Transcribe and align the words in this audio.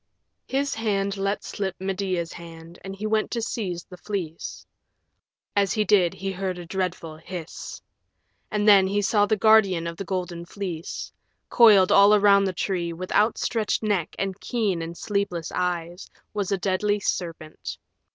His 0.47 0.73
hand 0.73 1.15
let 1.15 1.43
slip 1.43 1.75
Medea's 1.79 2.33
hand 2.33 2.79
and 2.83 2.95
he 2.95 3.05
went 3.05 3.29
to 3.29 3.39
seize 3.43 3.83
the 3.83 3.97
Fleece. 3.97 4.65
As 5.55 5.73
he 5.73 5.85
did 5.85 6.15
he 6.15 6.31
heard 6.31 6.57
a 6.57 6.65
dreadful 6.65 7.17
hiss. 7.17 7.79
And 8.49 8.67
then 8.67 8.87
he 8.87 9.03
saw 9.03 9.27
the 9.27 9.37
guardian 9.37 9.85
of 9.85 9.97
the 9.97 10.03
Golden 10.03 10.43
Fleece. 10.43 11.11
Coiled 11.51 11.91
all 11.91 12.15
around 12.15 12.45
the 12.45 12.51
tree, 12.53 12.91
with 12.91 13.11
outstretched 13.11 13.83
neck 13.83 14.15
and 14.17 14.39
keen 14.41 14.81
and 14.81 14.97
sleepless 14.97 15.51
eyes, 15.51 16.09
was 16.33 16.51
a 16.51 16.57
deadly 16.57 16.99
serpent. 16.99 17.77